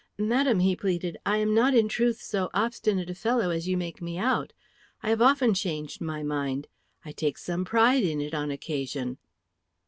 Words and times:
"Madam," 0.17 0.61
he 0.61 0.75
pleaded, 0.75 1.15
"I 1.27 1.37
am 1.37 1.53
not 1.53 1.75
in 1.75 1.87
truth 1.87 2.19
so 2.23 2.49
obstinate 2.55 3.11
a 3.11 3.13
fellow 3.13 3.51
as 3.51 3.67
you 3.67 3.77
make 3.77 4.01
me 4.01 4.17
out. 4.17 4.51
I 5.03 5.09
have 5.11 5.21
often 5.21 5.53
changed 5.53 6.01
my 6.01 6.23
mind. 6.23 6.67
I 7.05 7.11
take 7.11 7.37
some 7.37 7.65
pride 7.65 8.03
in 8.03 8.19
it 8.19 8.33
on 8.33 8.49
occasion." 8.49 9.19